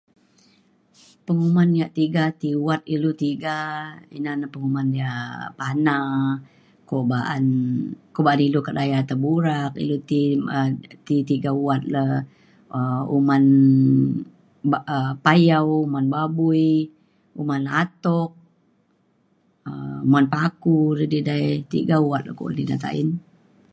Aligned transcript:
penguman' 1.25 1.77
ya 1.81 1.87
tiga 1.99 2.23
ti 2.41 2.49
wat 2.65 2.81
ilu 2.95 3.11
tiga 3.23 3.57
ina 4.17 4.31
na 4.39 4.47
penguman 4.53 4.89
ya' 5.01 5.47
pana 5.59 5.97
ko' 6.89 7.03
ba'an 7.11 7.45
ko' 8.13 8.23
ba'an 8.25 8.45
ilu 8.47 8.59
ke 8.65 8.71
daya 8.77 8.99
na 9.09 9.15
burak 9.23 9.71
ilu 9.83 9.97
ti 10.09 10.21
um 10.57 10.69
ti 11.05 11.15
tiga 11.29 11.51
wat 11.65 11.81
le 11.95 12.05
um 12.77 12.99
uman 13.17 13.45
ba 14.71 14.79
um 14.95 15.11
payau, 15.25 15.67
uman 15.85 16.05
babui, 16.15 16.69
uman 17.41 17.63
atuk 17.81 18.29
um 19.69 19.99
uman 20.07 20.25
paku 20.33 20.75
re 20.97 21.05
didai 21.13 21.45
tiga 21.73 21.97
wat 22.09 22.23
re 22.27 22.33
ku'un 22.37 22.55
di 22.57 22.63
re 22.71 22.77
tain. 22.83 23.07